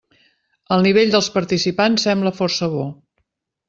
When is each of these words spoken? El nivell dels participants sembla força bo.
El 0.77 0.85
nivell 0.85 1.13
dels 1.17 1.31
participants 1.37 2.09
sembla 2.09 2.37
força 2.43 2.75
bo. 2.77 2.93